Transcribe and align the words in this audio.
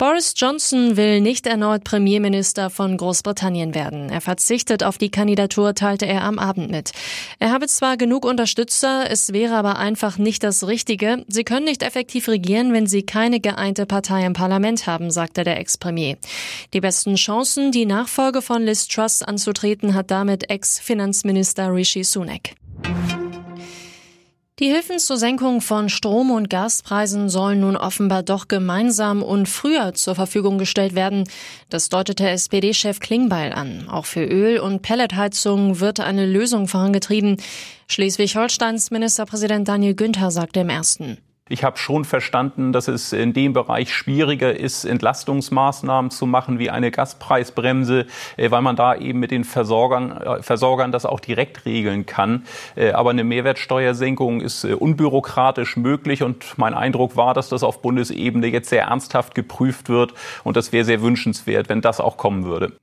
Boris 0.00 0.32
Johnson 0.34 0.96
will 0.96 1.20
nicht 1.20 1.46
erneut 1.46 1.84
Premierminister 1.84 2.70
von 2.70 2.96
Großbritannien 2.96 3.74
werden. 3.74 4.08
Er 4.08 4.22
verzichtet 4.22 4.82
auf 4.82 4.96
die 4.96 5.10
Kandidatur, 5.10 5.74
teilte 5.74 6.06
er 6.06 6.22
am 6.22 6.38
Abend 6.38 6.70
mit. 6.70 6.92
Er 7.38 7.52
habe 7.52 7.66
zwar 7.66 7.98
genug 7.98 8.24
Unterstützer, 8.24 9.10
es 9.10 9.34
wäre 9.34 9.56
aber 9.56 9.76
einfach 9.76 10.16
nicht 10.16 10.42
das 10.42 10.66
Richtige. 10.66 11.26
Sie 11.28 11.44
können 11.44 11.66
nicht 11.66 11.82
effektiv 11.82 12.28
regieren, 12.28 12.72
wenn 12.72 12.86
sie 12.86 13.02
keine 13.02 13.40
geeinte 13.40 13.84
Partei 13.84 14.24
im 14.24 14.32
Parlament 14.32 14.86
haben, 14.86 15.10
sagte 15.10 15.44
der 15.44 15.60
Ex-Premier. 15.60 16.16
Die 16.72 16.80
besten 16.80 17.16
Chancen, 17.16 17.70
die 17.70 17.84
Nachfolge 17.84 18.40
von 18.40 18.62
Liz 18.62 18.88
Truss 18.88 19.20
anzutreten, 19.22 19.92
hat 19.92 20.10
damit 20.10 20.48
Ex-Finanzminister 20.48 21.74
Rishi 21.74 22.04
Sunak. 22.04 22.52
Die 24.60 24.66
Hilfen 24.66 24.98
zur 24.98 25.16
Senkung 25.16 25.62
von 25.62 25.88
Strom- 25.88 26.30
und 26.30 26.50
Gaspreisen 26.50 27.30
sollen 27.30 27.60
nun 27.60 27.78
offenbar 27.78 28.22
doch 28.22 28.46
gemeinsam 28.46 29.22
und 29.22 29.48
früher 29.48 29.94
zur 29.94 30.14
Verfügung 30.14 30.58
gestellt 30.58 30.94
werden. 30.94 31.24
Das 31.70 31.88
deutete 31.88 32.28
SPD-Chef 32.28 33.00
Klingbeil 33.00 33.54
an. 33.54 33.88
Auch 33.88 34.04
für 34.04 34.22
Öl- 34.22 34.60
und 34.60 34.82
Pelletheizungen 34.82 35.80
wird 35.80 36.00
eine 36.00 36.26
Lösung 36.26 36.68
vorangetrieben. 36.68 37.38
Schleswig-Holsteins 37.88 38.90
Ministerpräsident 38.90 39.66
Daniel 39.66 39.94
Günther 39.94 40.30
sagte 40.30 40.60
im 40.60 40.68
ersten. 40.68 41.16
Ich 41.52 41.64
habe 41.64 41.78
schon 41.78 42.04
verstanden, 42.04 42.72
dass 42.72 42.86
es 42.86 43.12
in 43.12 43.32
dem 43.32 43.54
Bereich 43.54 43.92
schwieriger 43.92 44.56
ist, 44.56 44.84
Entlastungsmaßnahmen 44.84 46.12
zu 46.12 46.24
machen 46.24 46.60
wie 46.60 46.70
eine 46.70 46.92
Gaspreisbremse, 46.92 48.06
äh, 48.36 48.52
weil 48.52 48.62
man 48.62 48.76
da 48.76 48.94
eben 48.94 49.18
mit 49.18 49.32
den 49.32 49.42
Versorgern, 49.42 50.12
äh, 50.12 50.42
Versorgern 50.44 50.92
das 50.92 51.04
auch 51.04 51.18
direkt 51.18 51.66
regeln 51.66 52.06
kann. 52.06 52.44
Äh, 52.76 52.92
aber 52.92 53.10
eine 53.10 53.24
Mehrwertsteuersenkung 53.24 54.42
ist 54.42 54.64
unbürokratisch 54.64 55.76
möglich 55.76 56.22
und 56.22 56.56
mein 56.56 56.72
Eindruck 56.72 57.16
war, 57.16 57.34
dass 57.34 57.48
das 57.48 57.64
auf 57.64 57.82
Bundesebene 57.82 58.46
jetzt 58.46 58.68
sehr 58.68 58.84
ernsthaft 58.84 59.34
geprüft 59.34 59.88
wird 59.88 60.14
und 60.44 60.56
das 60.56 60.70
wäre 60.70 60.84
sehr 60.84 61.02
wünschenswert, 61.02 61.68
wenn 61.68 61.80
das 61.80 61.98
auch 61.98 62.16
kommen 62.16 62.44
würde. 62.44 62.74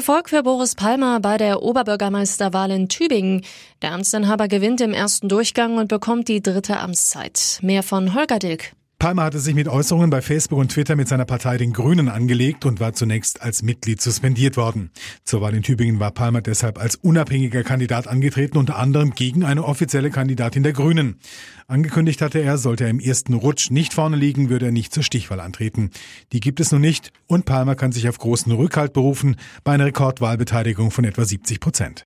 Erfolg 0.00 0.30
für 0.30 0.42
Boris 0.42 0.76
Palmer 0.76 1.20
bei 1.20 1.36
der 1.36 1.62
Oberbürgermeisterwahl 1.62 2.70
in 2.70 2.88
Tübingen. 2.88 3.44
Der 3.82 3.92
Amtsinhaber 3.92 4.48
gewinnt 4.48 4.80
im 4.80 4.94
ersten 4.94 5.28
Durchgang 5.28 5.76
und 5.76 5.88
bekommt 5.88 6.28
die 6.28 6.40
dritte 6.40 6.78
Amtszeit. 6.78 7.58
Mehr 7.60 7.82
von 7.82 8.14
Holger 8.14 8.38
Dilk. 8.38 8.72
Palmer 9.00 9.22
hatte 9.22 9.40
sich 9.40 9.54
mit 9.54 9.66
Äußerungen 9.66 10.10
bei 10.10 10.20
Facebook 10.20 10.58
und 10.58 10.72
Twitter 10.72 10.94
mit 10.94 11.08
seiner 11.08 11.24
Partei 11.24 11.56
den 11.56 11.72
Grünen 11.72 12.10
angelegt 12.10 12.66
und 12.66 12.80
war 12.80 12.92
zunächst 12.92 13.40
als 13.40 13.62
Mitglied 13.62 13.98
suspendiert 14.02 14.58
worden. 14.58 14.90
Zur 15.24 15.40
Wahl 15.40 15.54
in 15.54 15.62
Tübingen 15.62 16.00
war 16.00 16.10
Palmer 16.10 16.42
deshalb 16.42 16.78
als 16.78 16.96
unabhängiger 16.96 17.62
Kandidat 17.62 18.06
angetreten, 18.06 18.58
unter 18.58 18.76
anderem 18.76 19.14
gegen 19.14 19.42
eine 19.42 19.64
offizielle 19.64 20.10
Kandidatin 20.10 20.62
der 20.62 20.74
Grünen. 20.74 21.18
Angekündigt 21.66 22.20
hatte 22.20 22.40
er, 22.40 22.58
sollte 22.58 22.84
er 22.84 22.90
im 22.90 23.00
ersten 23.00 23.32
Rutsch 23.32 23.70
nicht 23.70 23.94
vorne 23.94 24.16
liegen, 24.16 24.50
würde 24.50 24.66
er 24.66 24.72
nicht 24.72 24.92
zur 24.92 25.02
Stichwahl 25.02 25.40
antreten. 25.40 25.88
Die 26.34 26.40
gibt 26.40 26.60
es 26.60 26.70
nun 26.70 26.82
nicht 26.82 27.10
und 27.26 27.46
Palmer 27.46 27.76
kann 27.76 27.92
sich 27.92 28.06
auf 28.06 28.18
großen 28.18 28.52
Rückhalt 28.52 28.92
berufen 28.92 29.36
bei 29.64 29.72
einer 29.72 29.86
Rekordwahlbeteiligung 29.86 30.90
von 30.90 31.06
etwa 31.06 31.24
70 31.24 31.58
Prozent. 31.58 32.04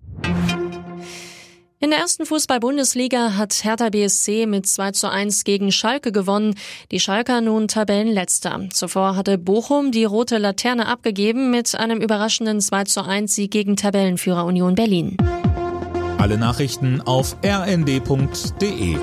In 1.84 1.90
der 1.90 1.98
ersten 1.98 2.24
Fußball-Bundesliga 2.24 3.36
hat 3.36 3.62
Hertha 3.62 3.90
BSC 3.90 4.46
mit 4.46 4.66
2 4.66 4.92
zu 4.92 5.10
1 5.10 5.44
gegen 5.44 5.70
Schalke 5.70 6.12
gewonnen. 6.12 6.54
Die 6.90 6.98
Schalker 6.98 7.42
nun 7.42 7.68
Tabellenletzter. 7.68 8.58
Zuvor 8.72 9.16
hatte 9.16 9.36
Bochum 9.36 9.92
die 9.92 10.04
rote 10.04 10.38
Laterne 10.38 10.86
abgegeben 10.86 11.50
mit 11.50 11.74
einem 11.74 12.00
überraschenden 12.00 12.62
2 12.62 12.84
zu 12.84 13.04
1 13.04 13.34
Sieg 13.34 13.50
gegen 13.50 13.76
Tabellenführer 13.76 14.46
Union 14.46 14.76
Berlin. 14.76 15.18
Alle 16.16 16.38
Nachrichten 16.38 17.02
auf 17.02 17.36
rnd.de 17.44 18.96